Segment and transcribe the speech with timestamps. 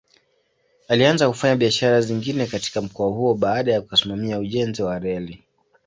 [0.87, 5.43] Alianza kufanya biashara zingine katika mkoa huo baada ya kusimamia ujenzi wa reli.